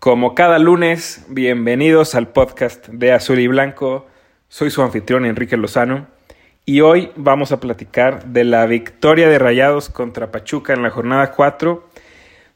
[0.00, 4.06] Como cada lunes, bienvenidos al podcast de Azul y Blanco.
[4.48, 6.06] Soy su anfitrión Enrique Lozano
[6.64, 11.32] y hoy vamos a platicar de la victoria de Rayados contra Pachuca en la jornada
[11.32, 11.86] 4,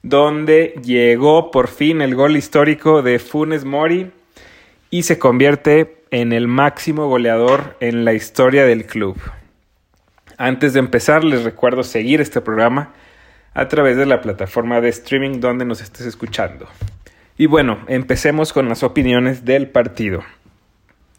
[0.02, 4.10] donde llegó por fin el gol histórico de Funes Mori
[4.88, 9.20] y se convierte en el máximo goleador en la historia del club.
[10.38, 12.94] Antes de empezar, les recuerdo seguir este programa
[13.52, 16.66] a través de la plataforma de streaming donde nos estés escuchando.
[17.36, 20.22] Y bueno, empecemos con las opiniones del partido.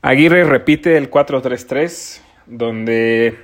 [0.02, 3.38] Aguirre repite el 4-3-3, donde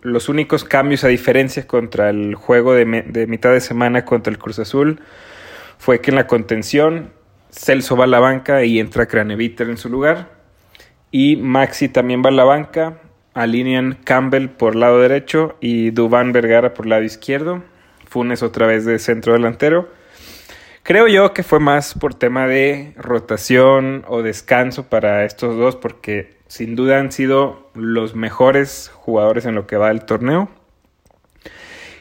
[0.00, 2.86] los únicos cambios a diferencia contra el juego de,
[3.26, 5.00] mitad de semana contra el Cruz Azul
[5.78, 7.12] fue que en la contención
[7.50, 10.30] Celso va a la banca y entra Craneviter en su lugar.
[11.10, 13.00] Y Maxi también va a la banca.
[13.34, 17.62] Alinean Campbell por lado derecho y Dubán Vergara por lado izquierdo.
[18.08, 19.88] Funes otra vez de centro delantero.
[20.92, 26.34] Creo yo que fue más por tema de rotación o descanso para estos dos, porque
[26.48, 30.50] sin duda han sido los mejores jugadores en lo que va del torneo.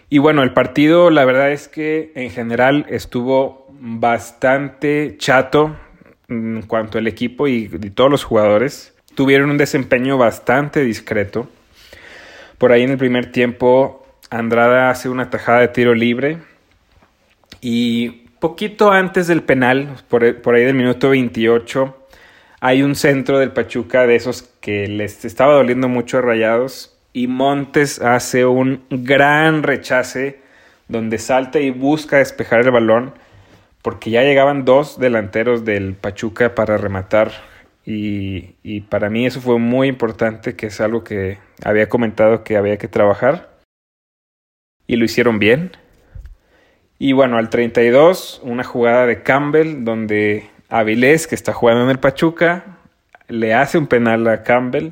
[0.09, 5.73] Y bueno, el partido, la verdad es que en general estuvo bastante chato
[6.27, 8.93] en cuanto al equipo y, todos los jugadores.
[9.15, 11.47] Tuvieron un desempeño bastante discreto.
[12.57, 16.39] Por ahí en el primer tiempo, Andrada hace una tajada de tiro libre
[17.61, 21.95] y Poquito antes del penal, por, ahí del minuto 28,
[22.59, 27.27] hay un centro del Pachuca de esos que les estaba doliendo mucho a Rayados y
[27.27, 30.41] Montes hace un gran rechace
[30.87, 33.13] donde salta y busca despejar el balón
[33.83, 37.31] porque ya llegaban dos delanteros del Pachuca para rematar
[37.85, 42.57] y, y, para mí eso fue muy importante, que es algo que había comentado que
[42.57, 43.51] había que trabajar
[44.87, 45.73] y lo hicieron bien.
[47.03, 51.97] Y bueno, al 32, una jugada de Campbell donde Avilés, que está jugando en el
[51.97, 52.77] Pachuca,
[53.27, 54.91] le hace un penal a Campbell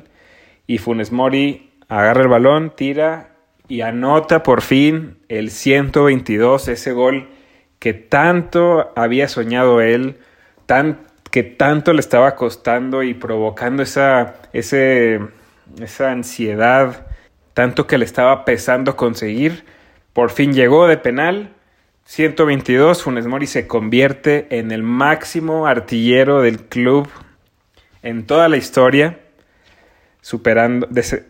[0.66, 3.36] y Funes Mori agarra el balón, tira
[3.68, 7.28] y anota por fin el 122, ese gol
[7.78, 10.18] que tanto había soñado él,
[10.66, 17.06] tan, que tanto le estaba costando y provocando esa, esa ansiedad,
[17.54, 19.64] tanto que le estaba pesando conseguir.
[20.12, 21.54] Por fin llegó de penal
[22.10, 27.08] 122, Funes Mori se convierte en el máximo artillero del club
[28.02, 29.20] en toda la historia,
[30.20, 30.88] superando,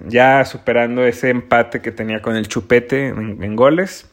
[0.08, 4.10] ya superando ese empate que tenía con el Chupete en, goles.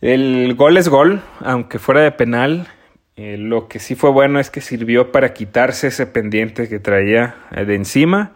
[0.00, 2.66] El gol es gol, aunque fuera de penal.
[3.16, 7.34] Eh, lo que sí fue bueno es que sirvió para quitarse ese pendiente que traía
[7.50, 8.32] eh, de encima.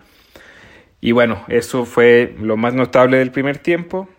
[1.01, 4.11] Y bueno, eso fue lo más notable del primer tiempo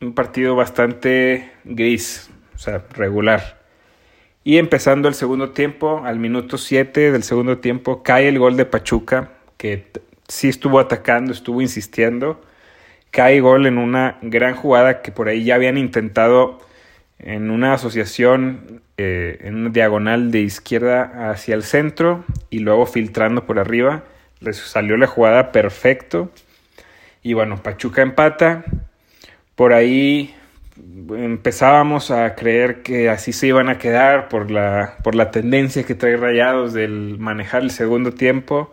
[0.00, 3.58] un partido bastante gris, o sea, regular.
[4.44, 8.64] Y empezando el segundo tiempo, al minuto 7 del segundo tiempo, cae el gol de
[8.64, 9.90] Pachuca, que
[10.28, 12.40] sí estuvo atacando, estuvo insistiendo.
[13.10, 16.60] Cae gol en una gran jugada que por ahí ya habían intentado
[17.18, 23.44] en una asociación, eh, en una diagonal de izquierda hacia el centro y luego filtrando
[23.44, 24.04] por arriba.
[24.40, 26.30] Les salió la jugada perfecto.
[27.22, 28.64] Y bueno, Pachuca empata.
[29.58, 30.36] Por ahí
[31.10, 36.16] empezábamos a creer que así se iban a quedar por la, por tendencia que trae
[36.16, 38.72] Rayados del manejar el segundo tiempo.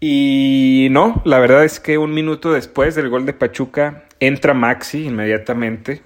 [0.00, 5.06] Y no, la verdad es que un minuto después del gol de Pachuca entra Maxi
[5.06, 6.02] inmediatamente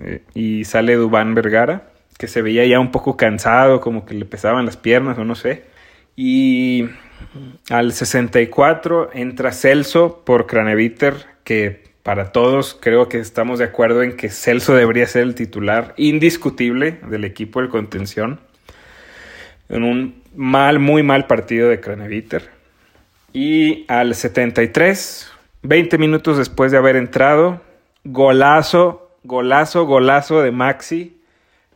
[0.00, 4.24] eh, y sale Dubán Vergara, que se veía ya un poco cansado, como que le
[4.24, 5.64] pesaban las piernas o no sé.
[6.14, 6.90] Y
[7.70, 14.16] al 64 entra Celso por Craneviter, que para todos creo que estamos de acuerdo en
[14.16, 18.40] que Celso debería ser el titular indiscutible del equipo del contención.
[19.68, 22.50] En un mal, muy mal partido de Craneviter.
[23.32, 25.30] Y al 73,
[25.62, 27.62] 20 minutos después de haber entrado,
[28.04, 31.20] golazo, golazo, golazo de Maxi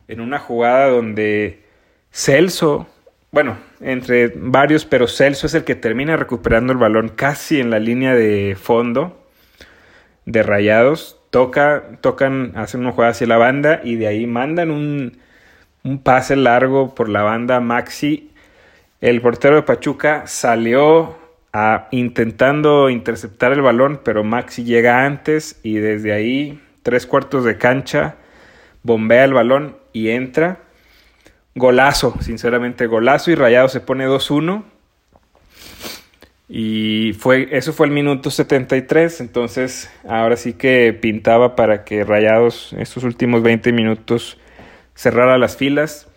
[0.07, 1.63] en una jugada donde
[2.11, 2.87] Celso,
[3.31, 7.79] bueno, entre varios, pero Celso es el que termina recuperando el balón casi en la
[7.79, 9.26] línea de fondo
[10.27, 15.17] de Rayados, toca, tocan, hacen una jugada hacia la banda y de ahí mandan un,
[15.83, 18.31] un pase largo por la banda Maxi.
[18.99, 21.15] El portero de Pachuca salió
[21.53, 27.57] a, intentando interceptar el balón, pero Maxi llega antes y desde ahí, tres cuartos de
[27.57, 28.15] cancha,
[28.83, 30.59] bombea el balón y entra.
[31.55, 34.63] Golazo, sinceramente, golazo y Rayado se pone 2-1.
[36.49, 42.73] Y fue, eso fue el minuto 73, entonces ahora sí que pintaba para que Rayados
[42.79, 44.37] estos últimos 20 minutos
[44.95, 46.07] cerrara las filas.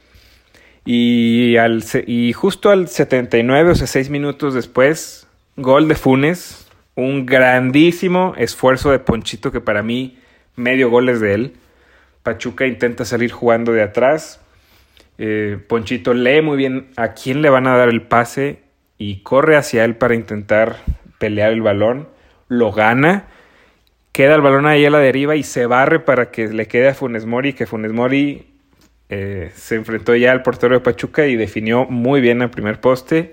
[0.85, 6.67] Y, al, y justo al 79, o sea, 6 minutos después, gol de Funes.
[6.95, 10.19] Un grandísimo esfuerzo de Ponchito que para mí
[10.57, 11.53] medio gol es de él.
[12.23, 14.41] Pachuca intenta salir jugando de atrás.
[15.19, 18.70] Eh, Ponchito lee muy bien a quién le van a dar el pase
[19.01, 20.77] y corre hacia él para intentar
[21.19, 22.11] pelear el balón.
[22.49, 23.29] Lo gana.
[24.13, 26.95] Queda el balón ahí a la deriva y se barre para que le quede a
[26.95, 27.55] Funes Mori.
[27.55, 28.49] Que Funes Mori
[29.09, 33.33] eh, se enfrentó ya al portero de Pachuca y definió muy bien el primer poste.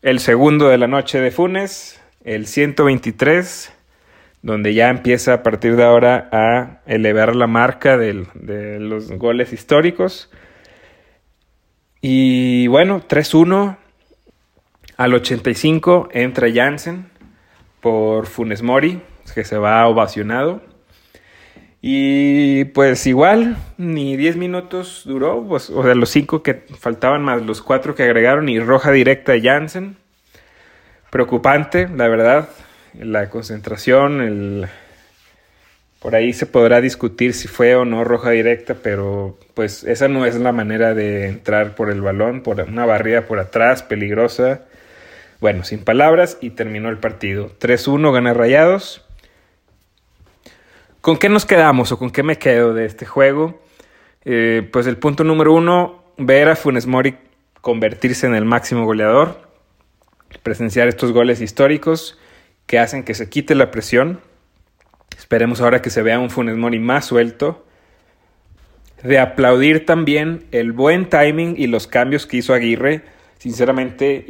[0.00, 3.70] El segundo de la noche de Funes, el 123,
[4.40, 8.14] donde ya empieza a partir de ahora a elevar la marca de
[8.80, 10.30] los goles históricos.
[12.00, 13.76] Y bueno, 3-1
[14.98, 17.06] al 85 entra Jansen
[17.80, 19.00] por Funes Mori,
[19.32, 20.60] que se va ovacionado.
[21.80, 27.42] Y pues igual, ni 10 minutos duró, pues, o sea, los 5 que faltaban más
[27.42, 29.96] los 4 que agregaron y roja directa a Jansen.
[31.10, 32.48] Preocupante, la verdad,
[32.94, 34.66] la concentración, el...
[36.00, 40.26] por ahí se podrá discutir si fue o no roja directa, pero pues esa no
[40.26, 44.62] es la manera de entrar por el balón, por una barrida por atrás, peligrosa.
[45.40, 47.52] Bueno, sin palabras y terminó el partido.
[47.60, 49.04] 3-1 gana Rayados.
[51.00, 53.62] ¿Con qué nos quedamos o con qué me quedo de este juego?
[54.24, 57.16] Eh, pues el punto número uno, ver a Funes Mori
[57.60, 59.48] convertirse en el máximo goleador,
[60.42, 62.18] presenciar estos goles históricos
[62.66, 64.20] que hacen que se quite la presión.
[65.16, 67.64] Esperemos ahora que se vea un Funes Mori más suelto.
[69.04, 73.04] De aplaudir también el buen timing y los cambios que hizo Aguirre.
[73.38, 74.24] Sinceramente,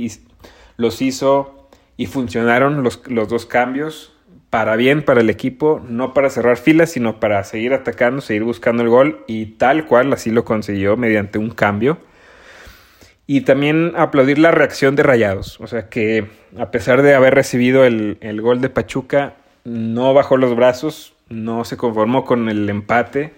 [0.79, 4.15] los hizo y funcionaron los, los dos cambios
[4.49, 8.83] para bien para el equipo, no para cerrar filas, sino para seguir atacando, seguir buscando
[8.83, 11.99] el gol y tal cual así lo consiguió mediante un cambio.
[13.27, 17.85] Y también aplaudir la reacción de Rayados, o sea que a pesar de haber recibido
[17.85, 19.35] el, el gol de Pachuca,
[19.65, 23.35] no bajó los brazos, no se conformó con el empate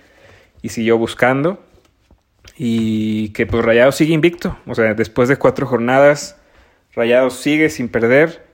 [0.62, 1.58] y siguió buscando.
[2.56, 6.39] Y que pues Rayados sigue invicto, o sea, después de cuatro jornadas,
[6.94, 8.50] Rayados sigue sin perder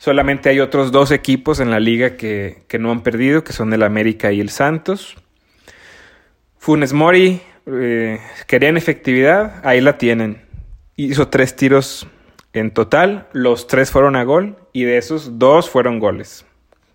[0.00, 3.82] Solamente hay otros dos equipos en la liga que, no han perdido, que son el
[3.82, 5.14] América y el Santos.
[6.56, 10.40] Funes Mori eh, querían efectividad, ahí la tienen.
[10.96, 12.06] Hizo tres tiros
[12.54, 16.46] en total, los tres fueron a gol y de esos dos fueron goles.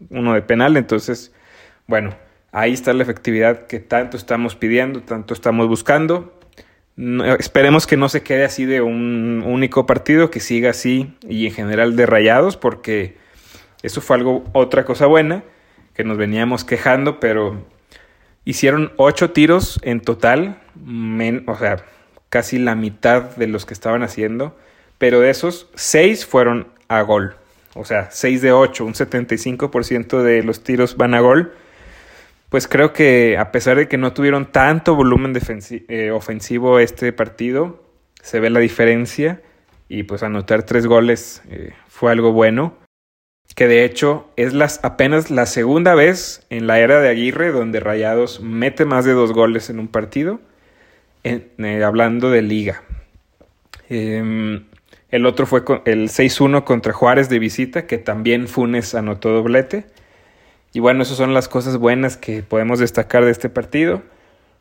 [0.09, 1.31] Uno de penal, entonces,
[1.85, 2.15] bueno,
[2.51, 6.39] ahí está la efectividad que tanto estamos pidiendo, tanto estamos buscando
[6.97, 11.53] esperemos que no se quede así de un único partido, que siga así y en
[11.53, 13.17] general de rayados, porque
[13.83, 15.43] eso fue algo, otra cosa buena,
[15.93, 17.65] que nos veníamos quejando, pero
[18.45, 20.61] hicieron ocho tiros en total,
[21.47, 21.83] o sea,
[22.29, 24.57] casi la mitad de los que estaban haciendo,
[24.97, 27.35] pero de esos, seis fueron a gol.
[27.73, 31.53] O sea, seis de ocho, un 75% de los tiros van a gol
[32.49, 35.33] pues creo que a pesar de que no tuvieron tanto volumen
[35.87, 37.83] eh, ofensivo este partido,
[38.21, 39.41] se ve la diferencia
[39.89, 42.75] y pues anotar tres goles eh, fue algo bueno.
[43.55, 47.79] Que de hecho es las, apenas la segunda vez en la era de Aguirre donde
[47.79, 50.41] Rayados mete más de dos goles en un partido,
[51.23, 52.83] eh, hablando de liga.
[53.87, 54.65] Em,
[55.09, 59.85] el otro fue el 6-1 contra Juárez de visita, que también Funes anotó doblete.
[60.75, 64.01] Y bueno, esas son las cosas buenas que podemos destacar de este partido.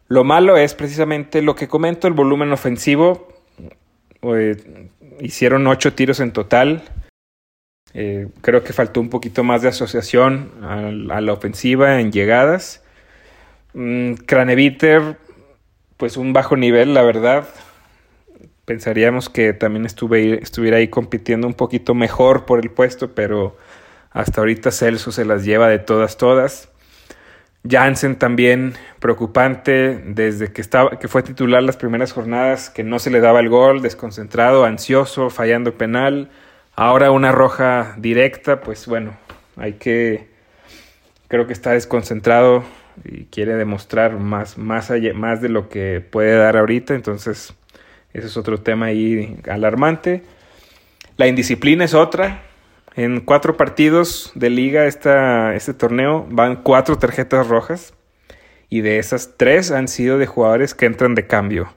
[0.06, 3.26] Lo malo es precisamente lo que comento, el volumen ofensivo.
[4.23, 6.85] Eh, hicieron ocho tiros en total.
[7.94, 12.85] Eh, creo que faltó un poquito más de asociación a, la ofensiva en llegadas.
[13.73, 15.18] Mm, Craneviter,
[15.97, 17.49] pues un bajo nivel, la verdad.
[18.66, 23.56] Pensaríamos que también estuve, estuviera ahí compitiendo un poquito mejor por el puesto, pero
[24.14, 26.71] hasta ahorita Celso se las lleva de todas, todas.
[27.68, 33.11] Jansen también preocupante desde que, estaba, que fue titular las primeras jornadas, que no se
[33.11, 36.30] le daba el gol, desconcentrado, ansioso, fallando penal.
[36.76, 39.16] Ahora una roja directa, pues bueno,
[39.56, 40.28] hay que,
[41.26, 42.62] creo que está desconcentrado
[43.04, 47.52] y quiere demostrar más, más, más de lo que puede dar ahorita, entonces
[48.12, 50.23] ese es otro tema ahí alarmante.
[51.16, 52.43] La indisciplina es otra,
[52.96, 57.94] en cuatro partidos de liga esta, este torneo van cuatro tarjetas rojas
[58.68, 61.72] y de esas tres han sido de jugadores que entran de cambio.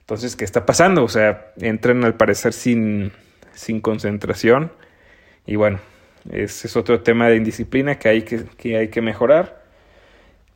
[0.00, 1.04] Entonces, ¿qué está pasando?
[1.04, 3.12] O sea, entran al parecer sin,
[3.52, 4.72] sin concentración
[5.46, 5.80] y bueno,
[6.30, 9.62] ese es otro tema de indisciplina que hay que, hay que mejorar.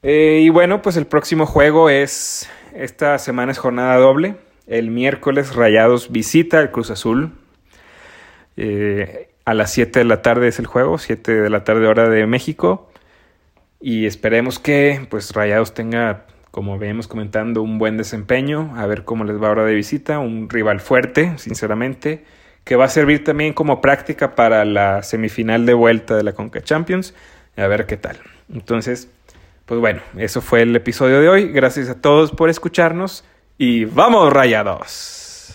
[0.02, 4.36] Eh, y bueno, pues el próximo juego es, esta semana es jornada doble.
[4.66, 7.32] El miércoles Rayados visita el Cruz Azul.
[8.56, 12.08] Eh, a las 7 de la tarde es el juego, 7 de la tarde hora
[12.10, 12.90] de México.
[13.80, 18.74] Y esperemos que pues Rayados tenga, como veníamos comentando, un buen desempeño.
[18.76, 20.18] A ver cómo les va ahora de visita.
[20.18, 22.24] Un rival fuerte, sinceramente.
[22.64, 26.60] Que va a servir también como práctica para la semifinal de vuelta de la Conca
[26.60, 27.14] Champions.
[27.56, 28.18] A ver qué tal.
[28.52, 29.08] Entonces,
[29.64, 31.52] pues bueno, eso fue el episodio de hoy.
[31.52, 33.24] Gracias a todos por escucharnos.
[33.58, 35.25] Y vamos, rayados.